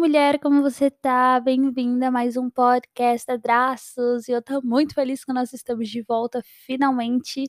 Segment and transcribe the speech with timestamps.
[0.00, 1.38] Mulher, como você tá?
[1.40, 4.28] Bem-vinda a mais um podcast Abraços.
[4.28, 7.46] E eu tô muito feliz que nós estamos de volta finalmente.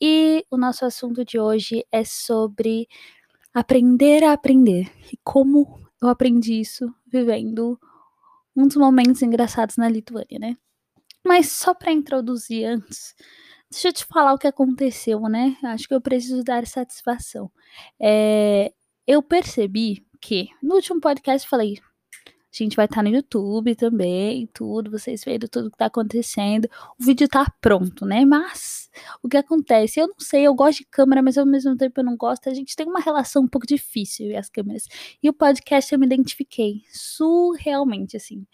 [0.00, 2.88] E o nosso assunto de hoje é sobre
[3.52, 4.90] aprender a aprender.
[5.12, 7.78] E como eu aprendi isso vivendo
[8.56, 10.56] um dos momentos engraçados na Lituânia, né?
[11.22, 13.14] Mas só para introduzir antes,
[13.70, 15.54] deixa eu te falar o que aconteceu, né?
[15.64, 17.52] Acho que eu preciso dar satisfação.
[18.00, 18.72] É,
[19.06, 21.78] eu percebi que no último podcast falei,
[22.52, 26.68] a gente vai estar tá no YouTube também, tudo, vocês vendo tudo que tá acontecendo.
[26.98, 28.24] O vídeo tá pronto, né?
[28.24, 28.90] Mas
[29.22, 30.00] o que acontece?
[30.00, 32.48] Eu não sei, eu gosto de câmera, mas ao mesmo tempo eu não gosto.
[32.48, 34.86] A gente tem uma relação um pouco difícil e as câmeras.
[35.22, 38.44] E o podcast eu me identifiquei surrealmente assim.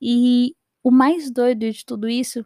[0.00, 2.44] E o mais doido de tudo isso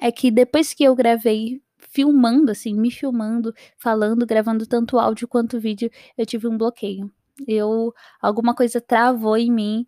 [0.00, 5.60] é que depois que eu gravei filmando assim, me filmando, falando, gravando tanto áudio quanto
[5.60, 7.10] vídeo, eu tive um bloqueio
[7.48, 9.86] eu alguma coisa travou em mim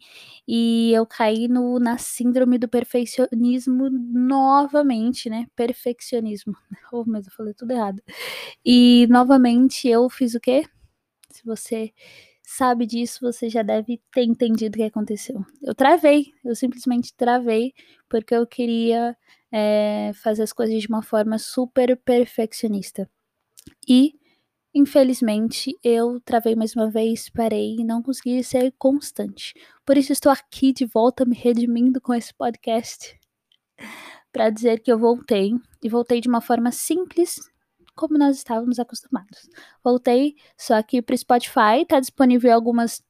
[0.49, 5.47] e eu caí no, na síndrome do perfeccionismo novamente, né?
[5.57, 6.55] Perfeccionismo.
[6.93, 8.01] Oh, mas eu falei tudo errado.
[8.65, 10.65] E novamente eu fiz o quê?
[11.31, 11.93] Se você
[12.43, 15.45] sabe disso, você já deve ter entendido o que aconteceu.
[15.63, 17.75] Eu travei, eu simplesmente travei
[18.09, 19.17] porque eu queria
[19.53, 23.11] é, fazer as coisas de uma forma super perfeccionista.
[23.89, 24.15] E
[24.79, 29.55] Infelizmente, eu travei mais uma vez, parei e não consegui ser constante.
[29.87, 33.19] Por isso estou aqui de volta me redimindo com esse podcast
[34.31, 37.41] para dizer que eu voltei e voltei de uma forma simples,
[37.95, 39.49] como nós estávamos acostumados.
[39.83, 43.03] Voltei só que para o Spotify, está disponível algumas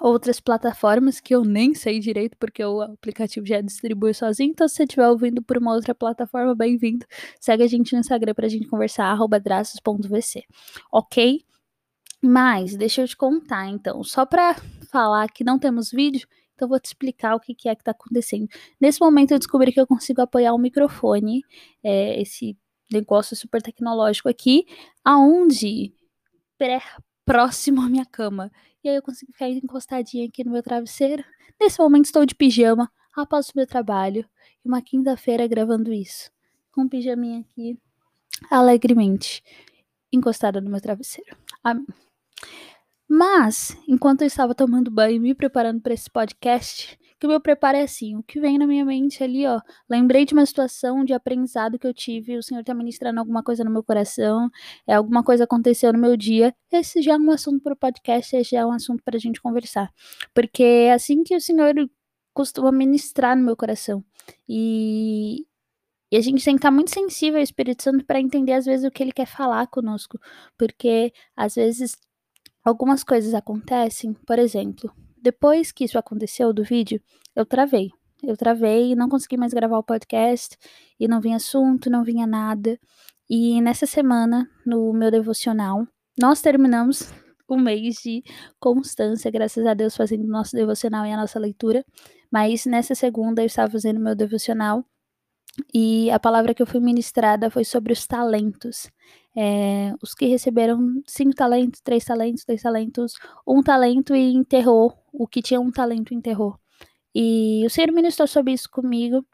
[0.00, 4.50] outras plataformas que eu nem sei direito, porque o aplicativo já distribui sozinho.
[4.50, 7.06] Então, se você estiver ouvindo por uma outra plataforma, bem-vindo.
[7.40, 10.44] Segue a gente no Instagram pra gente conversar, arroba draços.vc.
[10.90, 11.44] Ok?
[12.22, 14.02] Mas, deixa eu te contar, então.
[14.04, 14.54] Só pra
[14.90, 17.90] falar que não temos vídeo, então vou te explicar o que, que é que tá
[17.90, 18.48] acontecendo.
[18.80, 21.42] Nesse momento, eu descobri que eu consigo apoiar o microfone,
[21.82, 22.56] é, esse
[22.90, 24.66] negócio super tecnológico aqui,
[25.04, 25.92] aonde
[27.24, 28.52] próximo à minha cama.
[28.82, 31.24] E aí eu consigo ficar encostadinha aqui no meu travesseiro.
[31.60, 34.28] Nesse momento estou de pijama, após o meu trabalho.
[34.64, 36.30] E uma quinta-feira gravando isso.
[36.72, 37.78] Com um pijaminha aqui,
[38.50, 39.42] alegremente,
[40.12, 41.36] encostada no meu travesseiro.
[41.62, 41.86] Amém.
[43.08, 47.40] Mas, enquanto eu estava tomando banho e me preparando para esse podcast, que o meu
[47.40, 49.60] preparo é assim, o que vem na minha mente ali, ó.
[49.88, 53.62] Lembrei de uma situação de aprendizado que eu tive, o Senhor tá ministrando alguma coisa
[53.62, 54.50] no meu coração,
[54.88, 56.52] é alguma coisa aconteceu no meu dia.
[56.72, 59.20] Esse já é um assunto para o podcast, esse já é um assunto para a
[59.20, 59.88] gente conversar.
[60.34, 61.72] Porque é assim que o Senhor
[62.34, 64.04] costuma ministrar no meu coração.
[64.48, 65.46] E,
[66.10, 68.84] e a gente tem que estar muito sensível ao Espírito Santo para entender, às vezes,
[68.84, 70.18] o que ele quer falar conosco.
[70.58, 71.96] Porque, às vezes,
[72.64, 77.00] algumas coisas acontecem, por exemplo, depois que isso aconteceu do vídeo,
[77.34, 77.90] eu travei.
[78.22, 80.56] Eu travei não consegui mais gravar o podcast,
[80.98, 82.78] e não vinha assunto, não vinha nada.
[83.28, 85.86] E nessa semana, no meu devocional,
[86.20, 87.12] nós terminamos
[87.48, 88.22] um mês de
[88.60, 91.84] constância, graças a Deus, fazendo o nosso devocional e a nossa leitura.
[92.30, 94.84] Mas nessa segunda eu estava fazendo meu devocional
[95.74, 98.90] e a palavra que eu fui ministrada foi sobre os talentos.
[99.36, 103.14] É, os que receberam cinco talentos, três talentos, dois talentos,
[103.46, 104.92] um talento e enterrou.
[105.12, 106.58] O que tinha um talento enterrou.
[107.14, 109.24] E o Senhor ministrou sobre isso comigo.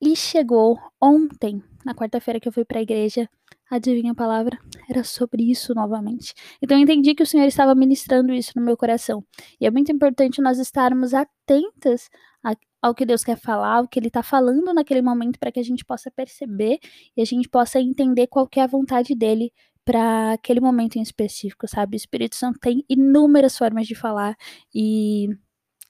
[0.00, 3.28] E chegou ontem, na quarta-feira que eu fui para a igreja,
[3.70, 4.58] adivinha a palavra?
[4.88, 6.34] Era sobre isso novamente.
[6.62, 9.24] Então eu entendi que o Senhor estava ministrando isso no meu coração.
[9.60, 12.08] E é muito importante nós estarmos atentas
[12.80, 15.62] ao que Deus quer falar, o que Ele está falando naquele momento, para que a
[15.62, 16.78] gente possa perceber
[17.16, 19.52] e a gente possa entender qual é a vontade dele
[19.84, 21.96] para aquele momento em específico, sabe?
[21.96, 24.36] O Espírito Santo tem inúmeras formas de falar
[24.74, 25.28] e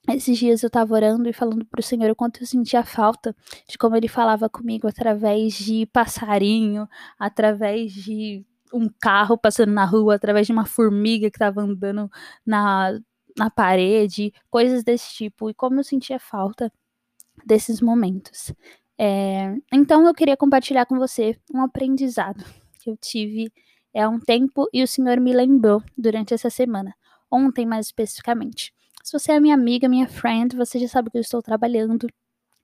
[0.09, 3.35] esses dias eu estava orando e falando para o Senhor o quanto eu sentia falta
[3.67, 6.87] de como Ele falava comigo através de passarinho,
[7.19, 12.09] através de um carro passando na rua, através de uma formiga que estava andando
[12.45, 12.99] na,
[13.37, 16.71] na parede, coisas desse tipo, e como eu sentia falta
[17.45, 18.53] desses momentos.
[18.97, 22.43] É, então eu queria compartilhar com você um aprendizado
[22.81, 23.51] que eu tive
[23.95, 26.93] há um tempo e o Senhor me lembrou durante essa semana,
[27.31, 28.73] ontem mais especificamente.
[29.03, 32.07] Se você é minha amiga, minha friend, você já sabe que eu estou trabalhando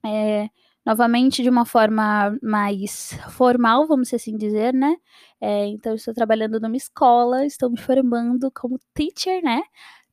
[0.05, 0.49] é,
[0.85, 4.95] novamente de uma forma mais formal, vamos assim dizer, né?
[5.41, 9.63] É, então, estou trabalhando numa escola, estou me formando como teacher, né?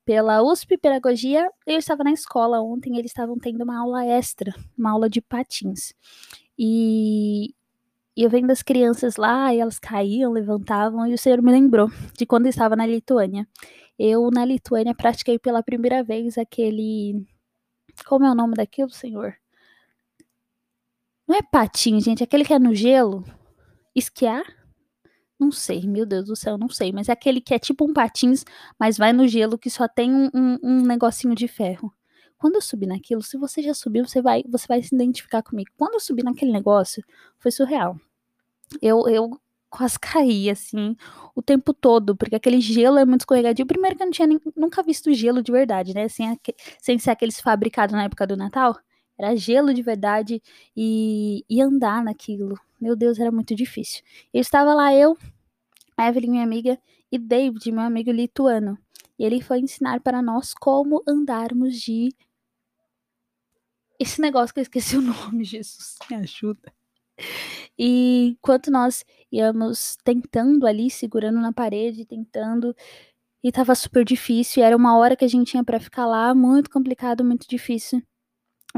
[0.05, 1.51] Pela USP Pedagogia.
[1.67, 5.95] Eu estava na escola ontem, eles estavam tendo uma aula extra, uma aula de patins.
[6.59, 7.55] E,
[8.17, 12.27] eu vendo as crianças lá, e elas caíam, levantavam, e o senhor me lembrou de
[12.27, 13.49] quando eu estava na Lituânia.
[13.99, 17.27] Eu, na Lituânia, pratiquei pela primeira vez aquele.
[18.07, 19.37] Como é o nome daquilo, senhor?
[21.27, 23.25] Não é patins, gente, é aquele que é no gelo.
[23.95, 24.45] Esquiar?
[25.43, 26.93] Não sei, meu Deus do céu, não sei.
[26.93, 28.45] Mas é aquele que é tipo um patins,
[28.79, 31.93] mas vai no gelo que só tem um, um, um negocinho de ferro.
[32.39, 35.71] Quando eu subi naquilo, se você já subiu, você vai, você vai se identificar comigo.
[35.77, 37.03] Quando eu subi naquele negócio,
[37.41, 37.97] foi surreal.
[38.81, 40.97] Eu, eu quase caí, assim,
[41.35, 43.67] o tempo todo, porque aquele gelo é muito escorregadio.
[43.67, 46.09] Primeiro que eu não tinha nem, nunca visto gelo de verdade, né?
[46.09, 46.39] Sem,
[46.81, 48.79] sem ser aqueles fabricados na época do Natal.
[49.19, 50.43] Era gelo de verdade
[50.77, 52.59] e, e andar naquilo.
[52.81, 54.03] Meu Deus, era muito difícil.
[54.33, 55.17] Estava lá, eu,
[55.99, 56.79] Evelyn, minha amiga,
[57.11, 58.79] e David, meu amigo lituano.
[59.19, 62.09] E ele foi ensinar para nós como andarmos de.
[63.99, 66.73] Esse negócio que eu esqueci o nome, Jesus, me ajuda.
[67.79, 72.75] E enquanto nós íamos tentando ali, segurando na parede, tentando,
[73.43, 76.35] e tava super difícil, e era uma hora que a gente tinha para ficar lá,
[76.35, 78.03] muito complicado, muito difícil.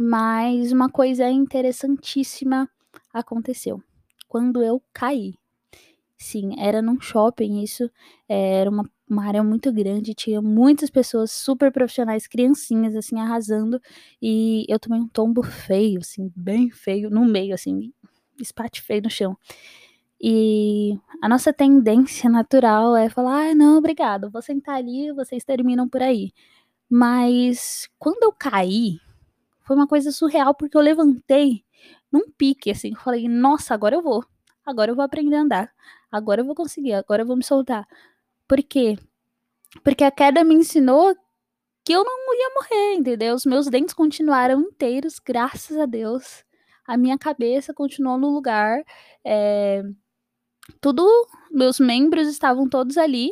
[0.01, 2.69] Mas uma coisa interessantíssima
[3.13, 3.83] aconteceu
[4.29, 5.35] quando eu caí.
[6.19, 7.85] Sim, era num shopping, isso
[8.29, 13.81] eh, era uma, uma área muito grande, tinha muitas pessoas super profissionais, criancinhas, assim, arrasando,
[14.23, 17.93] e eu tomei um tombo feio, assim, bem feio, no meio, assim,
[18.41, 19.37] espatifei no chão.
[20.21, 25.89] E a nossa tendência natural é falar: ah, não, obrigado, vou sentar ali, vocês terminam
[25.89, 26.33] por aí.
[26.91, 28.99] Mas quando eu caí,
[29.65, 31.65] foi uma coisa surreal, porque eu levantei
[32.13, 32.95] num pique, assim.
[32.95, 34.25] Falei, nossa, agora eu vou.
[34.65, 35.73] Agora eu vou aprender a andar.
[36.11, 36.93] Agora eu vou conseguir.
[36.93, 37.87] Agora eu vou me soltar.
[38.47, 38.99] Por quê?
[39.83, 41.15] Porque a queda me ensinou
[41.85, 43.35] que eu não ia morrer, entendeu?
[43.35, 46.45] Os meus dentes continuaram inteiros, graças a Deus.
[46.87, 48.83] A minha cabeça continuou no lugar.
[49.25, 49.83] É...
[50.81, 51.07] Tudo,
[51.51, 53.31] meus membros estavam todos ali.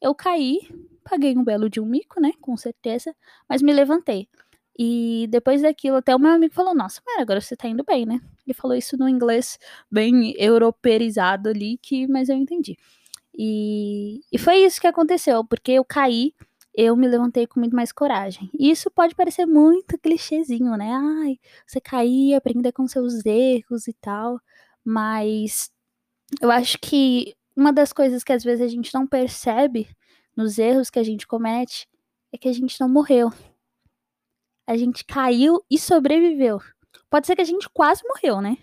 [0.00, 0.60] Eu caí,
[1.02, 2.32] paguei um belo de um mico, né?
[2.40, 3.14] Com certeza.
[3.48, 4.28] Mas me levantei.
[4.78, 8.06] E depois daquilo, até o meu amigo falou: Nossa, mas agora você tá indo bem,
[8.06, 8.20] né?
[8.46, 9.58] Ele falou isso no inglês
[9.90, 12.76] bem europeizado ali, que, mas eu entendi.
[13.36, 16.32] E, e foi isso que aconteceu, porque eu caí,
[16.74, 18.50] eu me levantei com muito mais coragem.
[18.58, 20.92] E isso pode parecer muito clichêzinho, né?
[20.92, 24.40] Ai, você cair, aprender com seus erros e tal.
[24.84, 25.70] Mas
[26.40, 29.88] eu acho que uma das coisas que às vezes a gente não percebe
[30.36, 31.88] nos erros que a gente comete
[32.32, 33.32] é que a gente não morreu
[34.68, 36.60] a gente caiu e sobreviveu.
[37.08, 38.58] Pode ser que a gente quase morreu, né?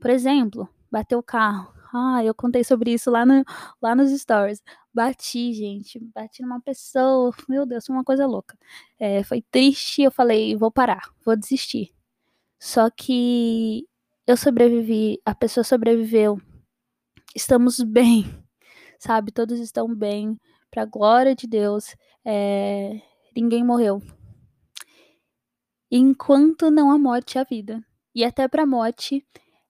[0.00, 1.72] Por exemplo, bateu o carro.
[1.94, 3.44] Ah, eu contei sobre isso lá, no,
[3.80, 4.60] lá nos stories.
[4.92, 6.00] Bati, gente.
[6.12, 7.30] Bati numa pessoa.
[7.48, 8.58] Meu Deus, foi uma coisa louca.
[8.98, 10.02] É, foi triste.
[10.02, 11.94] Eu falei, vou parar, vou desistir.
[12.58, 13.86] Só que
[14.26, 16.36] eu sobrevivi, a pessoa sobreviveu.
[17.32, 18.24] Estamos bem,
[18.98, 19.30] sabe?
[19.30, 20.36] Todos estão bem.
[20.68, 21.94] Pra glória de Deus.
[22.24, 23.00] É,
[23.36, 24.02] ninguém morreu
[25.90, 27.84] enquanto não há morte há vida.
[28.14, 29.24] E até para a morte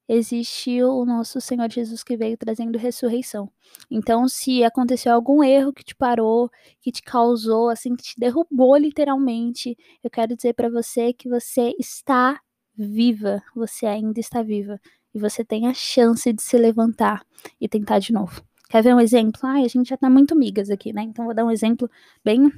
[0.08, 3.50] existe o nosso Senhor Jesus que veio trazendo ressurreição.
[3.90, 6.50] Então, se aconteceu algum erro que te parou,
[6.80, 11.74] que te causou, assim, que te derrubou literalmente, eu quero dizer para você que você
[11.78, 12.38] está
[12.76, 14.78] viva, você ainda está viva
[15.14, 17.24] e você tem a chance de se levantar
[17.60, 18.42] e tentar de novo.
[18.68, 19.40] Quer ver um exemplo?
[19.44, 21.02] Ai, a gente já tá muito migas aqui, né?
[21.02, 21.88] Então vou dar um exemplo
[22.24, 22.50] bem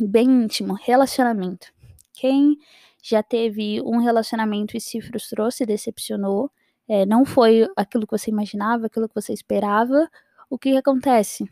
[0.00, 1.72] bem íntimo, relacionamento.
[2.14, 2.56] Quem
[3.02, 6.50] já teve um relacionamento e se frustrou, se decepcionou,
[6.88, 10.08] é, não foi aquilo que você imaginava, aquilo que você esperava,
[10.48, 11.44] o que, acontece?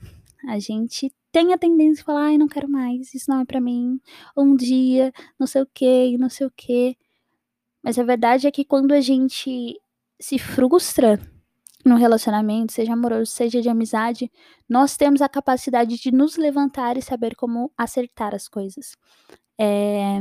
[0.48, 3.60] A gente tem a tendência de falar, ai, não quero mais, isso não é para
[3.60, 4.00] mim,
[4.36, 6.96] um dia, não sei o que, não sei o que.
[7.82, 9.78] Mas a verdade é que quando a gente
[10.18, 11.20] se frustra
[11.84, 14.30] no relacionamento, seja amoroso, seja de amizade,
[14.68, 18.96] nós temos a capacidade de nos levantar e saber como acertar as coisas.
[19.58, 20.20] É,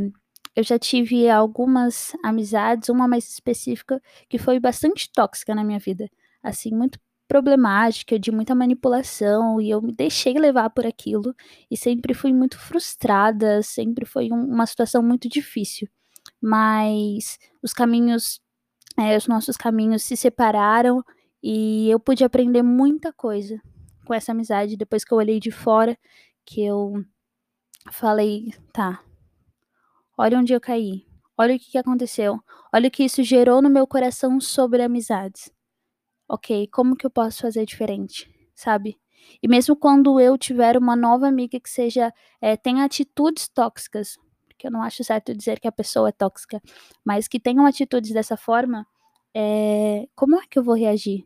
[0.55, 6.09] eu já tive algumas amizades, uma mais específica, que foi bastante tóxica na minha vida.
[6.41, 11.35] Assim, muito problemática, de muita manipulação, e eu me deixei levar por aquilo,
[11.69, 15.89] e sempre fui muito frustrada, sempre foi um, uma situação muito difícil.
[16.41, 18.39] Mas os caminhos,
[18.97, 21.03] é, os nossos caminhos se separaram,
[21.43, 23.59] e eu pude aprender muita coisa
[24.05, 25.97] com essa amizade, depois que eu olhei de fora,
[26.45, 27.03] que eu
[27.91, 29.03] falei, tá,
[30.17, 31.05] Olha onde eu caí.
[31.37, 32.39] Olha o que aconteceu.
[32.73, 35.51] Olha o que isso gerou no meu coração sobre amizades.
[36.29, 38.29] Ok, como que eu posso fazer diferente?
[38.55, 38.97] Sabe?
[39.43, 44.17] E mesmo quando eu tiver uma nova amiga que seja é, tenha atitudes tóxicas,
[44.47, 46.61] porque eu não acho certo dizer que a pessoa é tóxica,
[47.03, 48.87] mas que tenham atitudes dessa forma,
[49.35, 51.25] é, como é que eu vou reagir?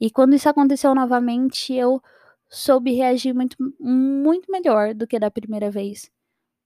[0.00, 2.00] E quando isso aconteceu novamente, eu
[2.48, 6.10] soube reagir muito, muito melhor do que da primeira vez.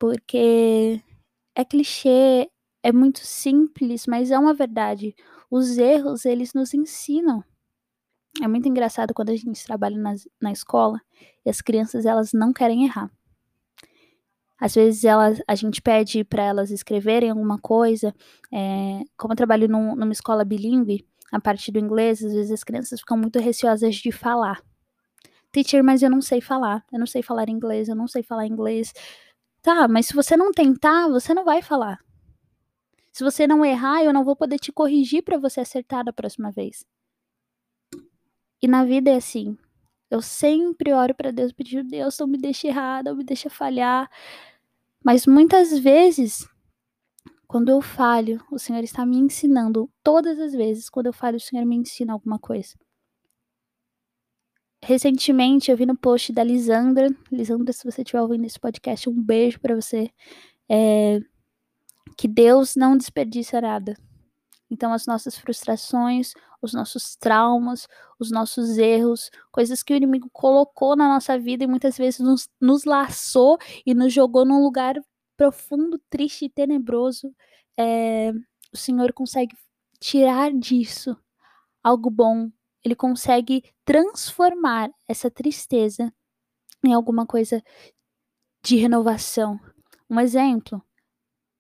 [0.02, 1.00] Porque
[1.54, 2.50] é clichê,
[2.82, 5.14] é muito simples, mas é uma verdade.
[5.49, 7.44] Os erros, eles nos ensinam.
[8.42, 11.00] É muito engraçado quando a gente trabalha na, na escola
[11.47, 13.12] e as crianças, elas não querem errar.
[14.59, 18.12] Às vezes elas, a gente pede para elas escreverem alguma coisa.
[18.52, 22.64] É, como eu trabalho num, numa escola bilíngue, a parte do inglês, às vezes as
[22.64, 24.61] crianças ficam muito receosas de falar.
[25.52, 26.85] Teacher, mas eu não sei falar.
[26.92, 28.92] Eu não sei falar inglês, eu não sei falar inglês.
[29.62, 32.00] Tá, mas se você não tentar, você não vai falar.
[33.12, 36.50] Se você não errar, eu não vou poder te corrigir para você acertar da próxima
[36.50, 36.85] vez.
[38.61, 39.57] E na vida é assim.
[40.11, 44.11] Eu sempre oro para Deus, pedindo, Deus, não me deixe errar, não me deixe falhar.
[45.04, 46.47] Mas muitas vezes,
[47.47, 49.90] quando eu falho, o Senhor está me ensinando.
[50.02, 52.75] Todas as vezes, quando eu falho, o Senhor me ensina alguma coisa.
[54.84, 57.08] Recentemente, eu vi no post da Lisandra.
[57.30, 60.10] Lisandra, se você estiver ouvindo esse podcast, um beijo para você.
[60.68, 61.20] É,
[62.16, 63.96] que Deus não desperdiça nada.
[64.70, 67.86] Então, as nossas frustrações, os nossos traumas,
[68.18, 72.48] os nossos erros, coisas que o inimigo colocou na nossa vida e muitas vezes nos,
[72.60, 74.96] nos laçou e nos jogou num lugar
[75.36, 77.34] profundo, triste e tenebroso,
[77.78, 78.32] é,
[78.72, 79.56] o Senhor consegue
[80.00, 81.16] tirar disso
[81.82, 82.50] algo bom.
[82.84, 86.12] Ele consegue transformar essa tristeza
[86.84, 87.62] em alguma coisa
[88.62, 89.58] de renovação.
[90.08, 90.82] Um exemplo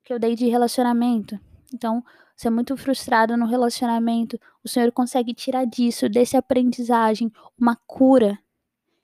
[0.04, 1.38] que eu dei de relacionamento.
[1.72, 2.04] Então,
[2.36, 8.38] você é muito frustrado no relacionamento, o Senhor consegue tirar disso, desse aprendizagem, uma cura.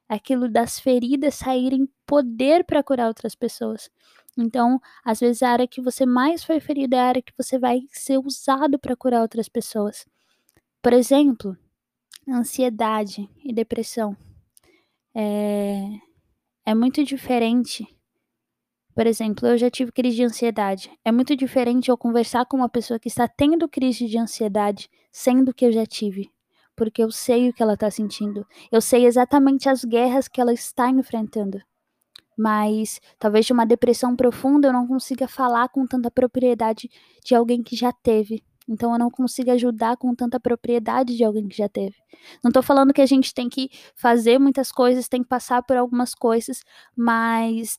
[0.09, 3.91] Aquilo das feridas saírem poder para curar outras pessoas.
[4.37, 7.59] Então, às vezes a área que você mais foi ferido é a área que você
[7.59, 10.07] vai ser usado para curar outras pessoas.
[10.81, 11.57] Por exemplo,
[12.29, 14.17] ansiedade e depressão.
[15.15, 15.85] É,
[16.67, 17.87] é muito diferente
[18.99, 20.91] por exemplo, eu já tive crise de ansiedade.
[21.05, 25.55] É muito diferente eu conversar com uma pessoa que está tendo crise de ansiedade, sendo
[25.55, 26.33] que eu já tive.
[26.75, 28.45] Porque eu sei o que ela está sentindo.
[28.73, 31.63] Eu sei exatamente as guerras que ela está enfrentando.
[32.37, 36.91] Mas talvez de uma depressão profunda eu não consiga falar com tanta propriedade
[37.25, 38.43] de alguém que já teve.
[38.69, 41.97] Então eu não consigo ajudar com tanta propriedade de alguém que já teve.
[42.43, 45.77] Não estou falando que a gente tem que fazer muitas coisas, tem que passar por
[45.77, 46.63] algumas coisas,
[46.97, 47.79] mas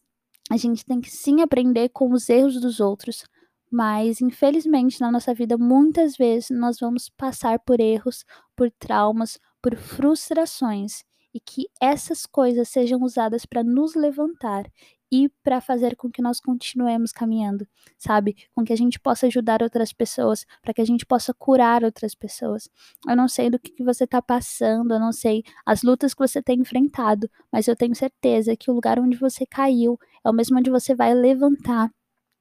[0.51, 3.23] a gente tem que sim aprender com os erros dos outros,
[3.71, 9.75] mas infelizmente na nossa vida muitas vezes nós vamos passar por erros, por traumas, por
[9.75, 11.03] frustrações
[11.33, 14.63] e que essas coisas sejam usadas para nos levantar
[15.11, 18.35] e para fazer com que nós continuemos caminhando, sabe?
[18.55, 22.13] Com que a gente possa ajudar outras pessoas, para que a gente possa curar outras
[22.13, 22.69] pessoas.
[23.07, 26.19] Eu não sei do que, que você está passando, eu não sei as lutas que
[26.19, 30.33] você tem enfrentado, mas eu tenho certeza que o lugar onde você caiu é o
[30.33, 31.91] mesmo onde você vai levantar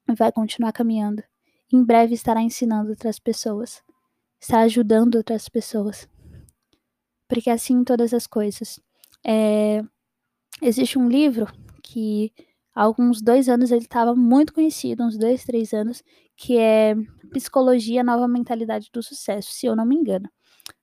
[0.08, 1.22] e vai continuar caminhando.
[1.72, 3.82] Em breve estará ensinando outras pessoas,
[4.40, 6.08] está ajudando outras pessoas.
[7.28, 8.80] Porque é assim em todas as coisas.
[9.24, 9.82] É...
[10.62, 11.46] Existe um livro
[11.82, 12.32] que
[12.78, 16.00] há alguns dois anos ele estava muito conhecido, uns dois, três anos,
[16.36, 16.94] que é
[17.32, 20.30] Psicologia Nova Mentalidade do Sucesso, se eu não me engano,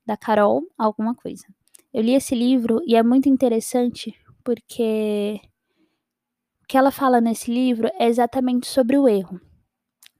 [0.06, 1.46] da Carol alguma coisa.
[1.94, 5.40] Eu li esse livro e é muito interessante porque
[6.62, 9.40] o que ela fala nesse livro é exatamente sobre o erro.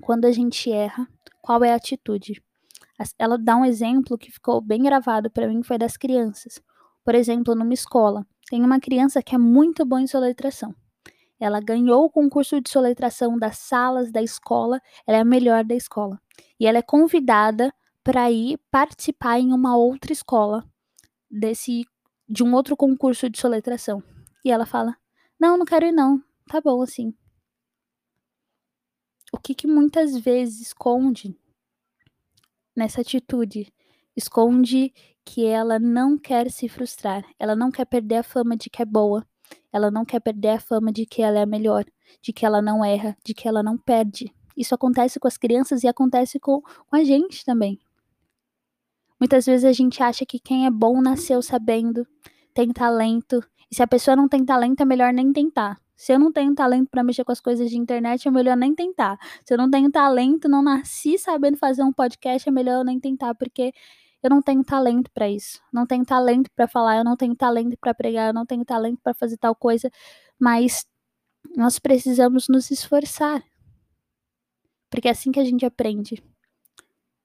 [0.02, 1.06] Quando a gente erra,
[1.42, 2.42] qual é a atitude?
[3.20, 6.62] Ela dá um exemplo que ficou bem gravado para mim, foi das crianças.
[7.04, 10.74] Por exemplo, numa escola, tem uma criança que é muito boa em soletração.
[11.40, 15.76] Ela ganhou o concurso de soletração das salas da escola, ela é a melhor da
[15.76, 16.20] escola.
[16.60, 17.74] E ela é convidada
[18.04, 20.64] para ir participar em uma outra escola
[21.30, 21.86] desse
[22.30, 24.04] de um outro concurso de soletração.
[24.46, 24.96] E ela fala:
[25.40, 26.24] "Não, não quero ir não.
[26.48, 27.14] Tá bom assim".
[29.34, 31.38] O que que muitas vezes esconde
[32.76, 33.74] nessa atitude?
[34.16, 34.94] Esconde
[35.26, 38.86] que ela não quer se frustrar, ela não quer perder a fama de que é
[38.86, 39.26] boa,
[39.72, 41.86] ela não quer perder a fama de que ela é a melhor,
[42.22, 44.34] de que ela não erra, de que ela não perde.
[44.56, 47.80] Isso acontece com as crianças e acontece com, com a gente também.
[49.20, 52.08] Muitas vezes a gente acha que quem é bom nasceu sabendo,
[52.54, 53.44] tem talento.
[53.72, 55.80] E se a pessoa não tem talento, é melhor nem tentar.
[55.96, 58.76] Se eu não tenho talento para mexer com as coisas de internet, é melhor nem
[58.76, 59.18] tentar.
[59.46, 63.00] Se eu não tenho talento, não nasci sabendo fazer um podcast, é melhor eu nem
[63.00, 63.74] tentar, porque
[64.26, 65.62] eu não tenho talento para isso.
[65.72, 69.00] Não tenho talento para falar, eu não tenho talento para pregar, eu não tenho talento
[69.04, 69.90] para fazer tal coisa,
[70.40, 70.86] mas
[71.56, 73.44] nós precisamos nos esforçar.
[74.90, 76.24] Porque é assim que a gente aprende.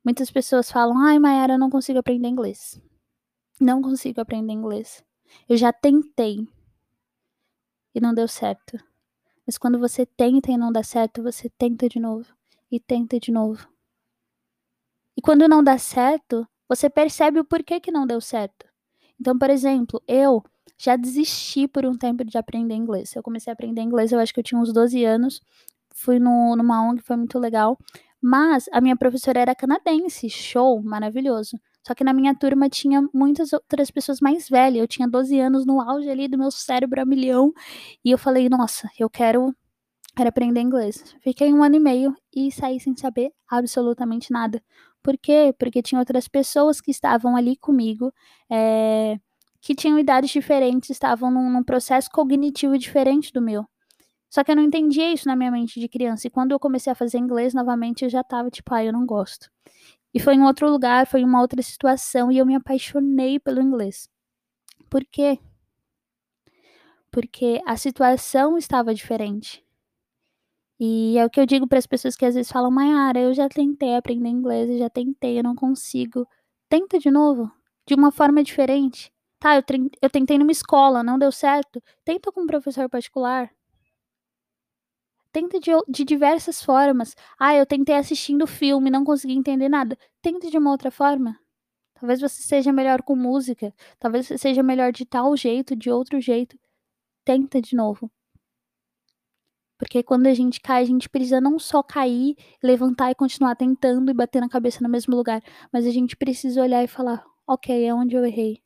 [0.04, 2.80] Muitas pessoas falam: "Ai, Mayara, eu não consigo aprender inglês".
[3.60, 5.04] Não consigo aprender inglês.
[5.48, 6.48] Eu já tentei.
[7.94, 8.78] e não deu certo.
[9.46, 12.32] Mas quando você tenta e não dá certo, você tenta de novo
[12.70, 13.68] e tenta de novo.
[15.16, 18.64] E quando não dá certo, você percebe o porquê que não deu certo.
[19.20, 20.40] Então, por exemplo, eu
[20.78, 23.14] já desisti por um tempo de aprender inglês.
[23.16, 25.42] Eu comecei a aprender inglês, eu acho que eu tinha uns 12 anos.
[25.92, 27.76] Fui no, numa ONG, foi muito legal.
[28.22, 31.58] Mas a minha professora era canadense, show, maravilhoso.
[31.84, 34.80] Só que na minha turma tinha muitas outras pessoas mais velhas.
[34.80, 37.52] Eu tinha 12 anos no auge ali do meu cérebro a milhão.
[38.04, 39.52] E eu falei, nossa, eu quero,
[40.14, 41.02] quero aprender inglês.
[41.20, 44.62] Fiquei um ano e meio e saí sem saber absolutamente nada.
[45.02, 45.54] Por quê?
[45.58, 48.12] Porque tinha outras pessoas que estavam ali comigo,
[48.50, 49.18] é,
[49.60, 53.66] que tinham idades diferentes, estavam num, num processo cognitivo diferente do meu.
[54.30, 56.26] Só que eu não entendia isso na minha mente de criança.
[56.26, 59.04] E quando eu comecei a fazer inglês novamente, eu já tava tipo, ah, eu não
[59.04, 59.50] gosto.
[60.14, 63.60] E foi em outro lugar, foi em uma outra situação, e eu me apaixonei pelo
[63.60, 64.08] inglês.
[64.88, 65.38] Por quê?
[67.10, 69.64] Porque a situação estava diferente.
[70.82, 73.34] E é o que eu digo para as pessoas que às vezes falam, Mayara, eu
[73.34, 76.26] já tentei aprender inglês, eu já tentei, eu não consigo.
[76.70, 77.52] Tenta de novo,
[77.86, 79.12] de uma forma diferente.
[79.38, 79.62] Tá, eu,
[80.00, 81.82] eu tentei numa escola, não deu certo.
[82.02, 83.50] Tenta com um professor particular.
[85.32, 87.14] Tenta de, de diversas formas.
[87.38, 89.98] Ah, eu tentei assistindo filme, não consegui entender nada.
[90.22, 91.38] Tenta de uma outra forma.
[91.94, 93.74] Talvez você seja melhor com música.
[93.98, 96.58] Talvez você seja melhor de tal jeito, de outro jeito.
[97.24, 98.10] Tenta de novo.
[99.80, 104.10] Porque quando a gente cai, a gente precisa não só cair, levantar e continuar tentando
[104.10, 107.86] e bater na cabeça no mesmo lugar, mas a gente precisa olhar e falar: ok,
[107.86, 108.62] é onde eu errei.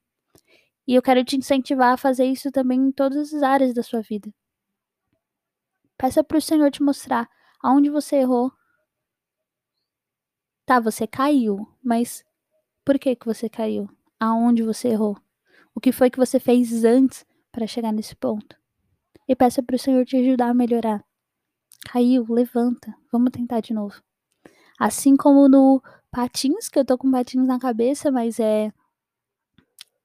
[0.89, 4.03] E eu quero te incentivar a fazer isso também em todas as áreas da sua
[4.03, 4.29] vida.
[5.97, 7.31] Peça para o Senhor te mostrar
[7.63, 8.51] aonde você errou.
[10.67, 12.25] Tá, você caiu, mas
[12.85, 13.89] por que que você caiu?
[14.19, 15.17] Aonde você errou?
[15.73, 18.64] O que foi que você fez antes para chegar nesse ponto?
[19.27, 21.05] E peça para o Senhor te ajudar a melhorar.
[21.87, 24.03] Caiu, levanta, vamos tentar de novo.
[24.79, 28.73] Assim como no patins, que eu tô com patins na cabeça, mas é.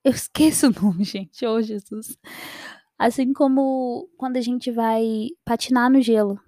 [0.03, 1.45] Eu esqueço o nome, gente.
[1.45, 2.17] Ô, oh, Jesus.
[2.97, 6.39] Assim como quando a gente vai patinar no gelo.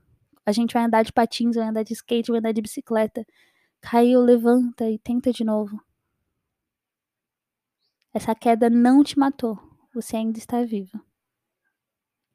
[0.46, 3.26] A gente vai andar de patins, vai andar de skate, vai andar de bicicleta.
[3.80, 5.82] Caiu, levanta e tenta de novo.
[8.14, 9.58] Essa queda não te matou.
[9.94, 11.00] Você ainda está vivo.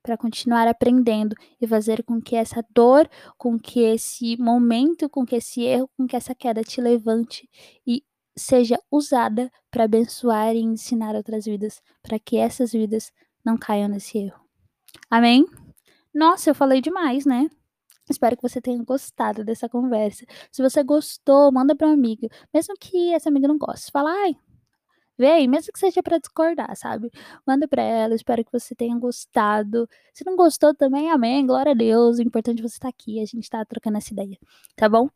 [0.07, 5.35] Para continuar aprendendo e fazer com que essa dor, com que esse momento, com que
[5.35, 7.51] esse erro, com que essa queda te levante
[7.85, 8.05] e
[8.39, 13.11] seja usada para abençoar e ensinar outras vidas, para que essas vidas
[13.45, 14.41] não caiam nesse erro.
[15.11, 15.45] Amém?
[16.15, 17.51] Nossa, eu falei demais, né?
[18.09, 20.25] Espero que você tenha gostado dessa conversa.
[20.53, 23.91] Se você gostou, manda para um amigo, mesmo que essa amiga não goste.
[23.91, 24.37] Fala, ai,
[25.19, 27.11] vem, mesmo que seja para discordar, sabe?
[27.47, 29.89] Manda para ela, espero que você tenha gostado.
[30.15, 32.19] Se não gostou também, amém, glória a Deus.
[32.19, 34.39] O importante é você estar tá aqui, a gente tá trocando essa ideia,
[34.77, 35.09] tá bom?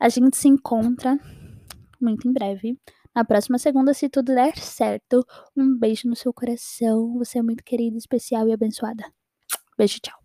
[0.00, 1.18] A gente se encontra
[2.00, 2.76] muito em breve
[3.14, 5.24] na próxima segunda, se tudo der certo.
[5.56, 7.18] Um beijo no seu coração.
[7.18, 9.04] Você é muito querida, especial e abençoada.
[9.76, 10.21] Beijo, tchau.